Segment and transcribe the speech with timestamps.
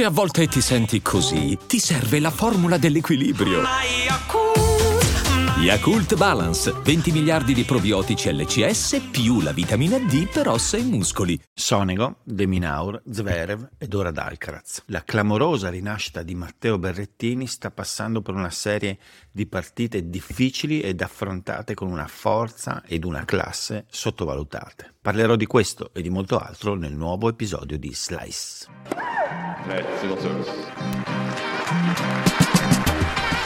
[0.00, 3.60] Se a volte ti senti così, ti serve la formula dell'equilibrio.
[5.58, 11.38] Yakult Balance, 20 miliardi di probiotici LCS più la vitamina D per ossa e muscoli.
[11.52, 14.84] Sonego, Deminaur, Zverev ed ora Alcaraz.
[14.86, 18.98] La clamorosa rinascita di Matteo Berrettini sta passando per una serie
[19.30, 24.94] di partite difficili ed affrontate con una forza ed una classe sottovalutate.
[24.98, 29.49] Parlerò di questo e di molto altro nel nuovo episodio di Slice.
[29.68, 30.30] 哎，自动售。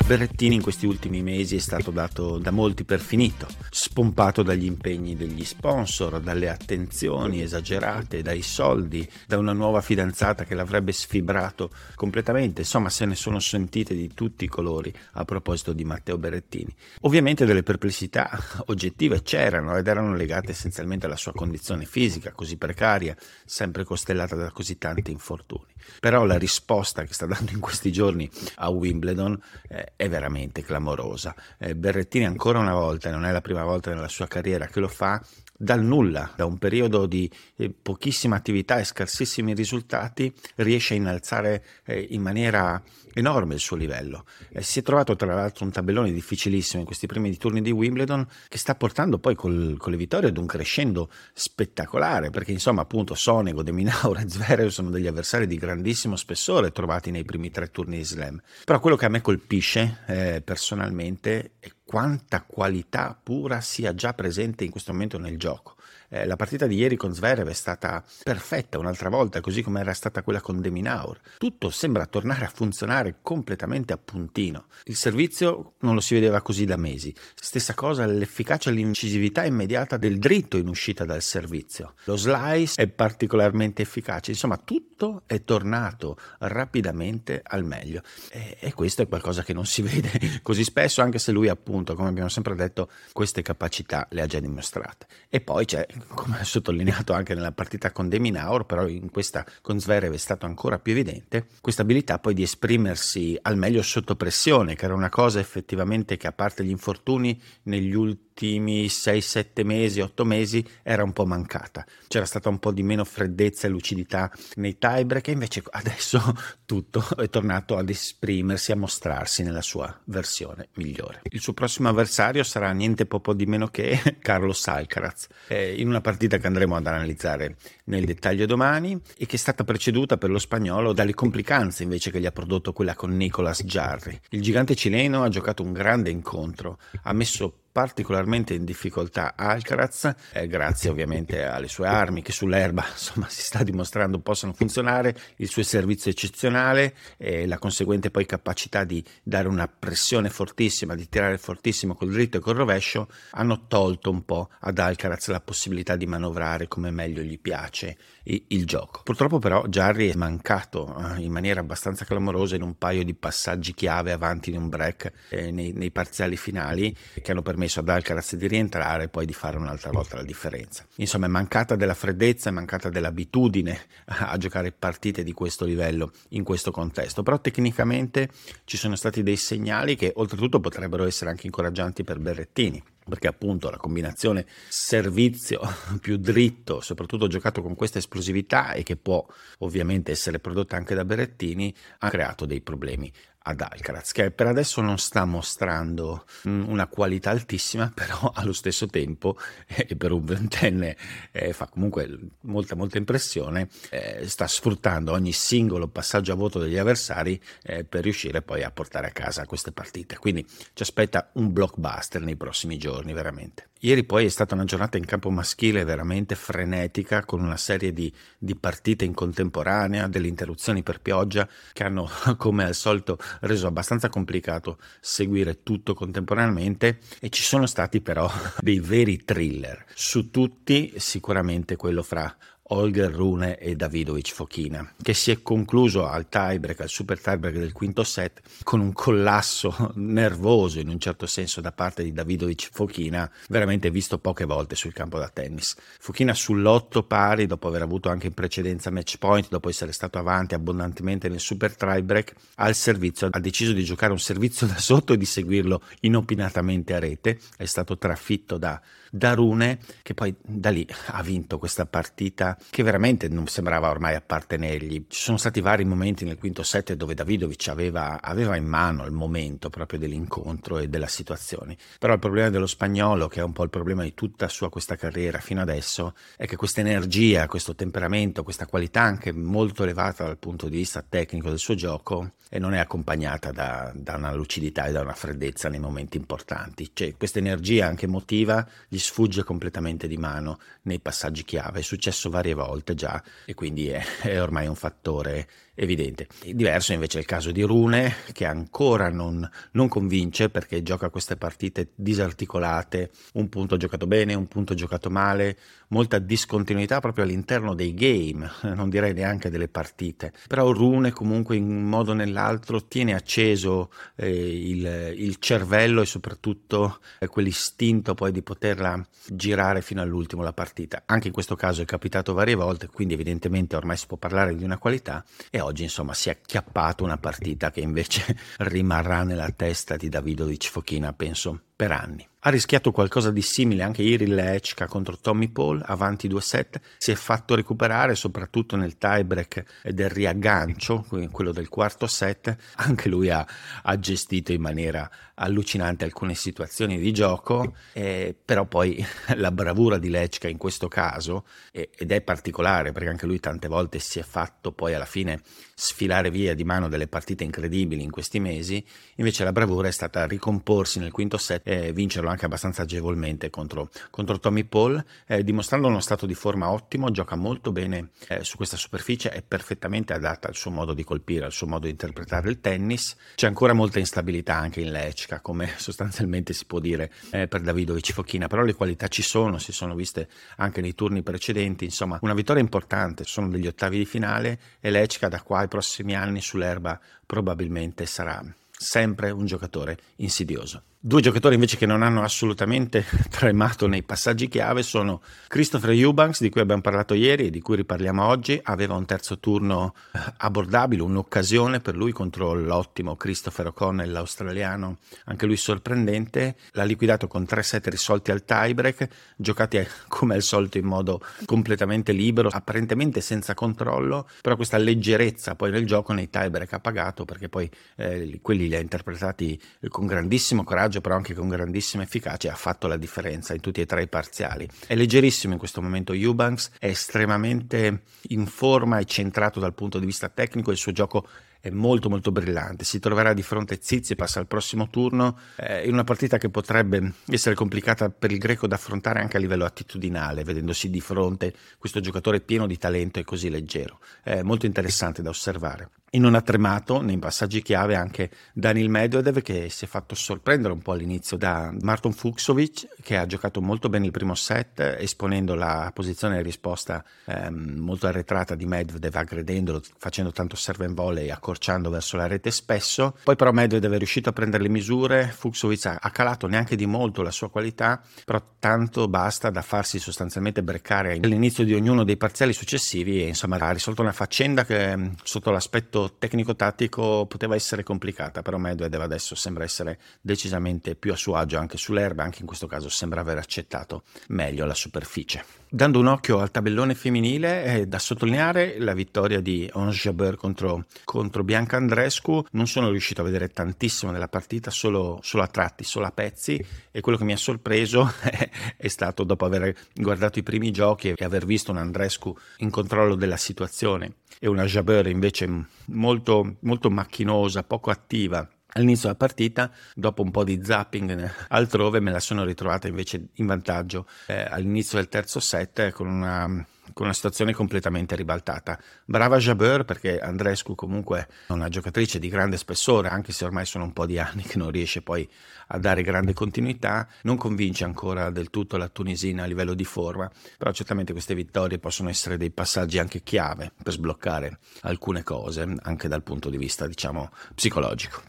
[0.06, 5.16] Berrettini in questi ultimi mesi è stato dato da molti per finito, spompato dagli impegni
[5.16, 12.60] degli sponsor, dalle attenzioni esagerate, dai soldi, da una nuova fidanzata che l'avrebbe sfibrato completamente,
[12.60, 16.76] insomma se ne sono sentite di tutti i colori a proposito di Matteo Berrettini.
[17.00, 23.16] Ovviamente delle perplessità oggettive c'erano ed erano legate essenzialmente alla sua condizione fisica così precaria,
[23.46, 25.72] sempre costellata da così tanti infortuni.
[25.98, 31.34] Però la risposta che sta dando in questi giorni a Wimbledon eh, è veramente clamorosa.
[31.58, 34.88] Eh, Berrettini ancora una volta, non è la prima volta nella sua carriera che lo
[34.88, 35.20] fa,
[35.56, 41.64] dal nulla, da un periodo di eh, pochissima attività e scarsissimi risultati, riesce a innalzare
[41.84, 42.82] eh, in maniera
[43.14, 44.24] enorme il suo livello.
[44.50, 48.26] Eh, si è trovato tra l'altro un tabellone difficilissimo in questi primi turni di Wimbledon
[48.48, 53.14] che sta portando poi col, con le vittorie ad un crescendo spettacolare, perché insomma appunto
[53.14, 57.98] Sonego, De Minaur Zverev sono degli avversari di grandissimo spessore trovati nei primi tre turni
[57.98, 58.40] di slam.
[58.64, 64.70] Però quello che a me colpisce personalmente è quanta qualità pura sia già presente in
[64.70, 65.73] questo momento nel gioco.
[66.14, 69.92] Eh, la partita di ieri con Zverev è stata perfetta un'altra volta, così come era
[69.92, 71.18] stata quella con Deminaur.
[71.38, 74.66] Tutto sembra tornare a funzionare completamente a puntino.
[74.84, 77.12] Il servizio non lo si vedeva così da mesi.
[77.34, 81.94] Stessa cosa l'efficacia e l'incisività immediata del dritto in uscita dal servizio.
[82.04, 84.30] Lo slice è particolarmente efficace.
[84.30, 88.02] Insomma, tutto è tornato rapidamente al meglio.
[88.30, 91.96] E, e questo è qualcosa che non si vede così spesso, anche se lui appunto,
[91.96, 95.08] come abbiamo sempre detto, queste capacità le ha già dimostrate.
[95.28, 100.12] E poi c'è come sottolineato anche nella partita con Deminaur, però in questa con Zverev
[100.12, 104.84] è stato ancora più evidente, questa abilità poi di esprimersi al meglio sotto pressione, che
[104.84, 110.24] era una cosa effettivamente che a parte gli infortuni negli ultimi ultimi 6-7 mesi, 8
[110.24, 111.86] mesi era un po' mancata.
[112.08, 116.20] C'era stata un po' di meno freddezza e lucidità nei tiebreak e invece adesso
[116.66, 121.22] tutto è tornato ad esprimersi, a mostrarsi nella sua versione migliore.
[121.30, 125.28] Il suo prossimo avversario sarà niente po' di meno che Carlos Alcaraz,
[125.76, 130.16] in una partita che andremo ad analizzare nel dettaglio domani e che è stata preceduta
[130.16, 134.18] per lo spagnolo dalle complicanze invece che gli ha prodotto quella con Nicolas Jarry.
[134.30, 140.46] Il gigante cileno ha giocato un grande incontro, ha messo particolarmente in difficoltà Alcaraz, eh,
[140.46, 145.64] grazie ovviamente alle sue armi che sull'erba insomma, si sta dimostrando possono funzionare, il suo
[145.64, 151.96] servizio eccezionale e la conseguente poi capacità di dare una pressione fortissima, di tirare fortissimo
[151.96, 156.68] col dritto e col rovescio, hanno tolto un po' ad Alcaraz la possibilità di manovrare
[156.68, 159.00] come meglio gli piace il, il gioco.
[159.02, 163.74] Purtroppo però Jarry è mancato eh, in maniera abbastanza clamorosa in un paio di passaggi
[163.74, 167.88] chiave avanti in un break eh, nei, nei parziali finali che hanno permesso permesso ad
[167.88, 170.86] Alcaraz di rientrare e poi di fare un'altra volta la differenza.
[170.96, 176.44] Insomma, è mancata della freddezza, è mancata dell'abitudine a giocare partite di questo livello in
[176.44, 178.28] questo contesto, però tecnicamente
[178.64, 183.68] ci sono stati dei segnali che oltretutto potrebbero essere anche incoraggianti per Berrettini perché appunto
[183.68, 185.60] la combinazione servizio
[186.00, 189.24] più dritto, soprattutto giocato con questa esplosività e che può
[189.58, 193.12] ovviamente essere prodotta anche da Berrettini, ha creato dei problemi
[193.46, 198.86] ad Alcaraz, che per adesso non sta mostrando mm, una qualità altissima, però allo stesso
[198.86, 200.96] tempo, e eh, per un ventenne
[201.32, 206.78] eh, fa comunque molta molta impressione, eh, sta sfruttando ogni singolo passaggio a voto degli
[206.78, 210.16] avversari eh, per riuscire poi a portare a casa queste partite.
[210.16, 213.68] Quindi ci aspetta un blockbuster nei prossimi giorni, veramente.
[213.84, 218.10] Ieri poi è stata una giornata in campo maschile veramente frenetica, con una serie di,
[218.38, 222.08] di partite in contemporanea, delle interruzioni per pioggia, che hanno,
[222.38, 228.80] come al solito, reso abbastanza complicato seguire tutto contemporaneamente e ci sono stati però dei
[228.80, 229.84] veri thriller.
[229.94, 232.34] Su tutti sicuramente quello fra
[232.68, 237.72] Holger Rune e Davidovic Fochina, che si è concluso al tiebreak, al super tiebreak del
[237.72, 243.30] quinto set, con un collasso nervoso in un certo senso da parte di Davidovic Fochina,
[243.48, 245.76] veramente visto poche volte sul campo da tennis.
[245.98, 250.54] Fochina sull'otto pari, dopo aver avuto anche in precedenza match point, dopo essere stato avanti
[250.54, 255.18] abbondantemente nel super tiebreak, al servizio ha deciso di giocare un servizio da sotto e
[255.18, 258.80] di seguirlo inopinatamente a rete, è stato trafitto da,
[259.14, 264.16] da Rune, che poi da lì ha vinto questa partita che veramente non sembrava ormai
[264.16, 265.06] appartenergli.
[265.08, 269.12] Ci sono stati vari momenti nel quinto set dove Davidovic aveva, aveva in mano il
[269.12, 271.76] momento proprio dell'incontro e della situazione.
[271.96, 274.96] Però il problema dello spagnolo, che è un po' il problema di tutta sua questa
[274.96, 280.38] carriera fino adesso, è che questa energia, questo temperamento, questa qualità anche molto elevata dal
[280.38, 284.84] punto di vista tecnico del suo gioco, e non è accompagnata da, da, una lucidità
[284.84, 286.88] e da una freddezza nei momenti importanti.
[286.92, 291.80] Cioè, questa energia anche emotiva gli sfugge completamente di mano nei passaggi chiave.
[291.80, 296.28] È successo varie volte già e quindi è, è ormai un fattore evidente.
[296.44, 301.36] Diverso invece è il caso di Rune, che ancora non, non, convince perché gioca queste
[301.36, 305.56] partite disarticolate, un punto giocato bene, un punto giocato male,
[305.88, 310.32] molta discontinuità proprio all'interno dei game, non direi neanche delle partite.
[310.46, 316.06] Però Rune comunque in un modo o nell'altro tiene acceso eh, il, il, cervello e
[316.06, 318.90] soprattutto eh, quell'istinto poi di poterla
[319.26, 321.02] girare fino all'ultimo la partita.
[321.06, 324.64] Anche in questo caso è capitato varie volte, quindi evidentemente ormai si può parlare di
[324.64, 329.96] una qualità e oggi insomma si è acchiappato una partita che invece rimarrà nella testa
[329.96, 332.26] di Davidovic Fochina, penso, per anni.
[332.46, 337.14] Ha rischiato qualcosa di simile anche ieri Lechka contro Tommy Paul, avanti 2-7, si è
[337.14, 343.46] fatto recuperare soprattutto nel tiebreak del riaggancio, quello del quarto set, anche lui ha,
[343.82, 349.02] ha gestito in maniera allucinante alcune situazioni di gioco, eh, però poi
[349.36, 353.68] la bravura di Lechka in questo caso, eh, ed è particolare perché anche lui tante
[353.68, 355.40] volte si è fatto poi alla fine
[355.74, 358.84] sfilare via di mano delle partite incredibili in questi mesi,
[359.16, 363.88] invece la bravura è stata ricomporsi nel quinto set e vincerlo anche abbastanza agevolmente contro,
[364.10, 368.56] contro Tommy Paul, eh, dimostrando uno stato di forma ottimo, gioca molto bene eh, su
[368.56, 372.50] questa superficie, è perfettamente adatta al suo modo di colpire, al suo modo di interpretare
[372.50, 373.16] il tennis.
[373.34, 378.12] C'è ancora molta instabilità anche in Lechka, come sostanzialmente si può dire eh, per Davidovic
[378.12, 382.34] Fochina, però le qualità ci sono, si sono viste anche nei turni precedenti, insomma una
[382.34, 387.00] vittoria importante, sono degli ottavi di finale e Lechka da qua ai prossimi anni sull'erba
[387.24, 390.82] probabilmente sarà sempre un giocatore insidioso.
[391.06, 396.48] Due giocatori invece che non hanno assolutamente tremato nei passaggi chiave sono Christopher Eubanks, di
[396.48, 398.58] cui abbiamo parlato ieri e di cui riparliamo oggi.
[398.62, 404.96] Aveva un terzo turno eh, abbordabile, un'occasione per lui contro l'ottimo Christopher O'Connell, l'australiano,
[405.26, 406.56] anche lui sorprendente.
[406.72, 409.06] L'ha liquidato con tre set risolti al tiebreak,
[409.36, 415.54] giocati eh, come al solito in modo completamente libero, apparentemente senza controllo, però questa leggerezza
[415.54, 419.60] poi nel gioco nei tiebreak ha pagato perché poi eh, quelli li ha interpretati
[419.90, 423.80] con grandissimo coraggio passaggio, però anche con grandissima efficacia, ha fatto la differenza in tutti
[423.80, 424.68] e tre i parziali.
[424.86, 430.06] È leggerissimo in questo momento Eubanks, è estremamente in forma e centrato dal punto di
[430.06, 431.26] vista tecnico, il suo gioco
[431.60, 435.94] è molto molto brillante, si troverà di fronte a Tsitsipas al prossimo turno eh, in
[435.94, 440.44] una partita che potrebbe essere complicata per il greco da affrontare anche a livello attitudinale,
[440.44, 443.98] vedendosi di fronte questo giocatore pieno di talento e così leggero.
[444.22, 445.88] È molto interessante da osservare.
[446.14, 450.72] E non ha tremato nei passaggi chiave anche Daniel Medvedev che si è fatto sorprendere
[450.72, 455.56] un po' all'inizio da Marton Fuxovic che ha giocato molto bene il primo set esponendo
[455.56, 461.30] la posizione di risposta ehm, molto arretrata di Medvedev aggredendolo facendo tanto serve in volley
[461.30, 463.16] accorciando verso la rete spesso.
[463.24, 467.22] Poi però Medvedev è riuscito a prendere le misure Fuxovic ha calato neanche di molto
[467.22, 472.52] la sua qualità però tanto basta da farsi sostanzialmente breccare all'inizio di ognuno dei parziali
[472.52, 478.58] successivi e insomma ha risolto una faccenda che sotto l'aspetto tecnico-tattico poteva essere complicata, però
[478.58, 482.88] Medvedev adesso sembra essere decisamente più a suo agio anche sull'erba, anche in questo caso
[482.88, 485.44] sembra aver accettato meglio la superficie.
[485.74, 490.84] Dando un occhio al tabellone femminile, è da sottolineare la vittoria di Ons Jabeur contro,
[491.02, 492.44] contro, Bianca Andrescu.
[492.52, 496.64] Non sono riuscito a vedere tantissimo della partita, solo, solo, a tratti, solo a pezzi,
[496.92, 501.08] e quello che mi ha sorpreso è, è stato dopo aver guardato i primi giochi
[501.08, 505.48] e aver visto un Andrescu in controllo della situazione e una Jabeur invece
[505.86, 508.48] molto, molto macchinosa, poco attiva.
[508.76, 513.46] All'inizio della partita, dopo un po' di zapping altrove, me la sono ritrovata invece in
[513.46, 518.78] vantaggio eh, all'inizio del terzo set con una con una situazione completamente ribaltata.
[519.04, 523.84] Brava Jabeur perché Andrescu comunque è una giocatrice di grande spessore, anche se ormai sono
[523.84, 525.28] un po' di anni che non riesce poi
[525.68, 530.30] a dare grande continuità, non convince ancora del tutto la tunisina a livello di forma,
[530.58, 536.08] però certamente queste vittorie possono essere dei passaggi anche chiave per sbloccare alcune cose, anche
[536.08, 538.22] dal punto di vista, diciamo, psicologico.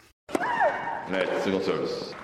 [1.07, 2.15] Net, single service.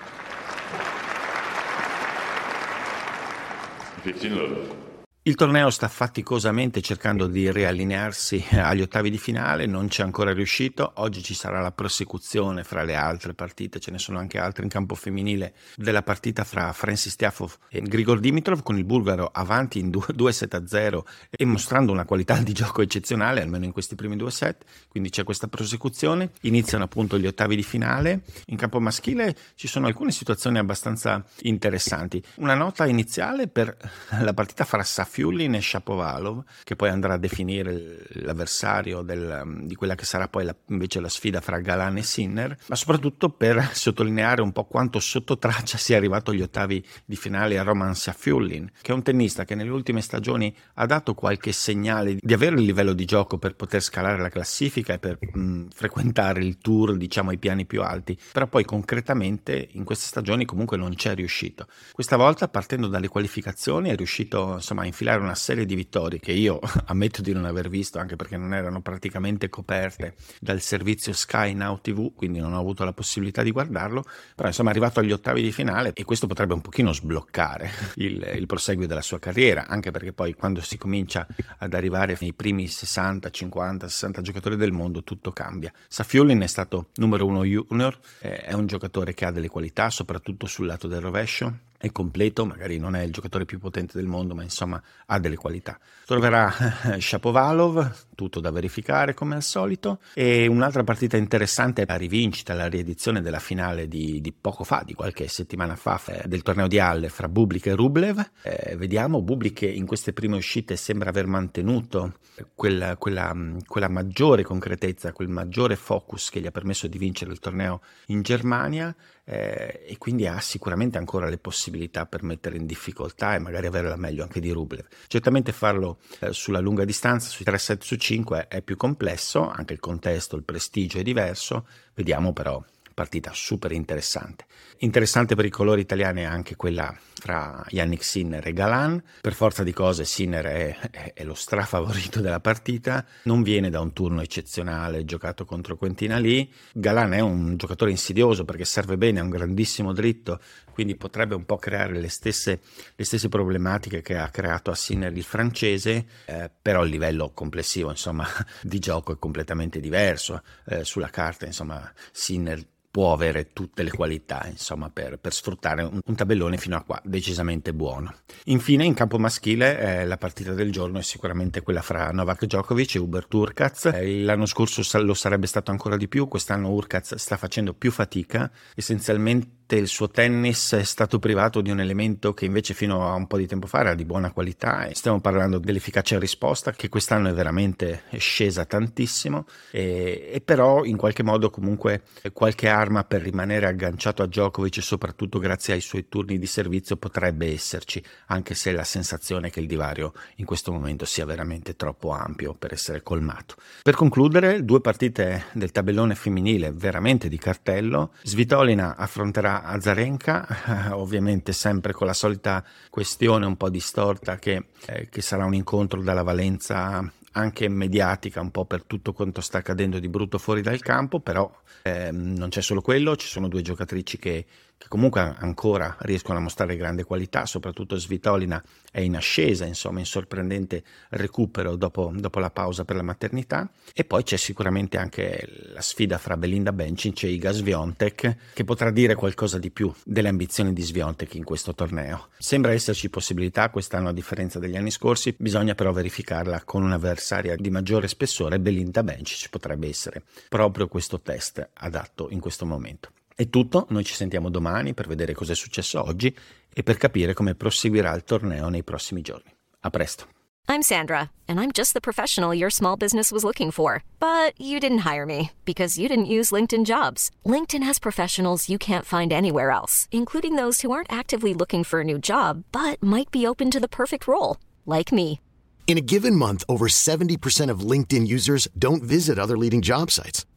[4.02, 4.81] 15 love.
[5.24, 10.94] Il torneo sta faticosamente cercando di riallinearsi agli ottavi di finale, non c'è ancora riuscito.
[10.96, 14.68] Oggi ci sarà la prosecuzione fra le altre partite, ce ne sono anche altre in
[14.68, 19.90] campo femminile, della partita fra Francis Tiafov e Grigor Dimitrov con il bulgaro avanti in
[19.90, 24.64] 2-7-0 e mostrando una qualità di gioco eccezionale, almeno in questi primi due set.
[24.88, 26.32] Quindi c'è questa prosecuzione.
[26.40, 28.22] Iniziano appunto gli ottavi di finale.
[28.46, 32.20] In campo maschile ci sono alcune situazioni abbastanza interessanti.
[32.38, 33.76] Una nota iniziale per
[34.20, 39.74] la partita fra Saf Fiullin e Shapovalov, che poi andrà a definire l'avversario del, di
[39.74, 43.72] quella che sarà poi la, invece la sfida fra Galan e Sinner, ma soprattutto per
[43.74, 48.70] sottolineare un po' quanto sotto traccia sia arrivato agli ottavi di finale a Roman Safiullin,
[48.80, 52.62] che è un tennista che nelle ultime stagioni ha dato qualche segnale di avere il
[52.62, 57.28] livello di gioco per poter scalare la classifica e per mh, frequentare il tour, diciamo,
[57.28, 61.66] ai piani più alti, però poi concretamente in queste stagioni comunque non c'è riuscito.
[61.92, 66.20] Questa volta partendo dalle qualificazioni è riuscito insomma a infilare infilare una serie di vittorie
[66.20, 71.12] che io ammetto di non aver visto anche perché non erano praticamente coperte dal servizio
[71.12, 74.04] Sky Now TV, quindi non ho avuto la possibilità di guardarlo,
[74.36, 78.32] però insomma è arrivato agli ottavi di finale e questo potrebbe un pochino sbloccare il,
[78.34, 81.26] il proseguio della sua carriera, anche perché poi quando si comincia
[81.58, 85.72] ad arrivare nei primi 60, 50, 60 giocatori del mondo tutto cambia.
[85.88, 90.46] Safiulin è stato numero uno junior, eh, è un giocatore che ha delle qualità, soprattutto
[90.46, 94.36] sul lato del rovescio, è completo, magari non è il giocatore più potente del mondo,
[94.36, 95.76] ma insomma ha delle qualità.
[96.06, 96.54] Troverà
[96.96, 102.68] Shapovalov, tutto da verificare come al solito, e un'altra partita interessante è la rivincita, la
[102.68, 107.08] riedizione della finale di, di poco fa, di qualche settimana fa, del torneo di Halle
[107.08, 108.30] fra Bublik e Rublev.
[108.42, 112.14] Eh, vediamo, Bublik in queste prime uscite sembra aver mantenuto
[112.54, 113.34] quella, quella,
[113.66, 118.22] quella maggiore concretezza, quel maggiore focus che gli ha permesso di vincere il torneo in
[118.22, 123.66] Germania eh, e quindi ha sicuramente ancora le possibilità per mettere in difficoltà e magari
[123.66, 124.86] avere la meglio anche di Rublev.
[125.06, 129.74] Certamente farlo eh, sulla lunga distanza, sui 3 set su 5 è più complesso, anche
[129.74, 132.60] il contesto, il prestigio è diverso, vediamo però
[132.92, 134.46] partita super interessante.
[134.78, 139.00] Interessante per i colori italiani anche quella fra Yannick Sinner e Galan.
[139.20, 143.80] Per forza di cose Sinner è, è, è, lo strafavorito della partita, non viene da
[143.80, 146.48] un turno eccezionale giocato contro Quentina Lee.
[146.72, 150.40] Galan è un giocatore insidioso perché serve bene, ha un grandissimo dritto,
[150.72, 152.60] quindi potrebbe un po' creare le stesse,
[152.96, 157.90] le stesse problematiche che ha creato a Sinner il francese, eh, però il livello complessivo
[157.90, 158.26] insomma,
[158.62, 160.42] di gioco è completamente diverso.
[160.64, 162.60] Eh, sulla carta insomma Sinner
[162.92, 167.00] può avere tutte le qualità insomma, per, per sfruttare un, un, tabellone fino a qua
[167.02, 168.14] decisamente buono.
[168.44, 172.96] Infine in campo maschile eh, la partita del giorno è sicuramente quella fra Novak Djokovic
[172.96, 173.86] e Hubert Urkaz.
[173.86, 178.50] Eh, l'anno scorso lo sarebbe stato ancora di più, quest'anno Urkaz sta facendo più fatica,
[178.74, 183.26] essenzialmente il suo tennis è stato privato di un elemento che invece fino a un
[183.26, 187.28] po' di tempo fa era di buona qualità e stiamo parlando dell'efficacia risposta che quest'anno
[187.28, 192.02] è veramente scesa tantissimo e, e però in qualche modo comunque
[192.32, 197.52] qualche arma per rimanere agganciato a Djokovic soprattutto grazie ai suoi turni di servizio potrebbe
[197.52, 202.10] esserci anche se la sensazione è che il divario in questo momento sia veramente troppo
[202.10, 203.56] ampio per essere colmato.
[203.82, 211.92] Per concludere due partite del tabellone femminile veramente di cartello Svitolina affronterà Azarenka, ovviamente sempre
[211.92, 217.10] con la solita questione un po' distorta che, eh, che sarà un incontro dalla valenza
[217.32, 221.50] anche mediatica un po' per tutto quanto sta accadendo di brutto fuori dal campo, però
[221.82, 224.44] ehm, non c'è solo quello, ci sono due giocatrici che,
[224.82, 228.60] che comunque ancora riescono a mostrare grande qualità, soprattutto Svitolina
[228.90, 234.04] è in ascesa, insomma in sorprendente recupero dopo, dopo la pausa per la maternità e
[234.04, 239.14] poi c'è sicuramente anche la sfida fra Belinda Bencic e Iga Sviontek che potrà dire
[239.14, 242.30] qualcosa di più delle ambizioni di Sviontek in questo torneo.
[242.38, 247.70] Sembra esserci possibilità quest'anno a differenza degli anni scorsi, bisogna però verificarla con un'avversaria di
[247.70, 253.10] maggiore spessore, Belinda Bencic potrebbe essere proprio questo test adatto in questo momento.
[253.34, 256.34] È tutto, noi ci sentiamo domani per vedere cosa è successo oggi
[256.72, 259.50] e per capire come proseguirà il torneo nei prossimi giorni.
[259.80, 260.26] A presto.
[260.68, 264.02] I'm Sandra, and I'm just the professional your small business was looking for.
[264.20, 267.30] But you didn't hire me because you didn't use LinkedIn jobs.
[267.44, 272.00] LinkedIn has professionals you can't find anywhere else, including those who aren't actively looking for
[272.00, 275.40] a new job but might be open to the perfect role, like me.
[275.86, 280.46] In a given month, over 70% of LinkedIn users don't visit other leading job sites.